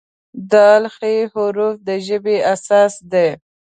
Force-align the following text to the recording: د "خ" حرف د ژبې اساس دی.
د 0.51 0.53
"خ" 0.93 0.95
حرف 1.33 1.75
د 1.87 1.89
ژبې 2.07 2.37
اساس 2.53 2.93
دی. 3.11 3.29